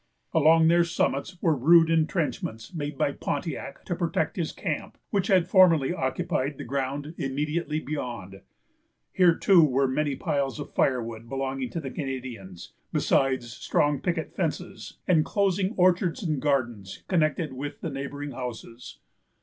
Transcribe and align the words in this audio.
Along 0.33 0.67
their 0.67 0.83
summits 0.83 1.37
were 1.43 1.55
rude 1.55 1.91
intrenchments 1.91 2.73
made 2.73 2.97
by 2.97 3.11
Pontiac 3.11 3.85
to 3.85 3.95
protect 3.95 4.35
his 4.35 4.51
camp, 4.51 4.97
which 5.11 5.27
had 5.27 5.47
formerly 5.47 5.93
occupied 5.93 6.57
the 6.57 6.63
ground 6.63 7.13
immediately 7.19 7.79
beyond. 7.79 8.41
Here, 9.13 9.35
too, 9.35 9.63
were 9.63 9.87
many 9.87 10.15
piles 10.15 10.59
of 10.59 10.73
firewood 10.73 11.29
belonging 11.29 11.69
to 11.69 11.79
the 11.79 11.91
Canadians, 11.91 12.73
besides 12.91 13.51
strong 13.53 13.99
picket 14.01 14.33
fences, 14.33 14.97
enclosing 15.07 15.75
orchards 15.77 16.23
and 16.23 16.41
gardens 16.41 17.03
connected 17.07 17.53
with 17.53 17.81
the 17.81 17.91
neighboring 17.91 18.31
houses. 18.31 18.97